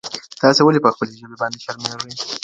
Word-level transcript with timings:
تاسي 0.41 0.61
ولي 0.63 0.79
په 0.83 0.89
خپلي 0.93 1.13
ژبي 1.19 1.35
باندي 1.41 1.59
شرمېږئ؟ 1.63 2.11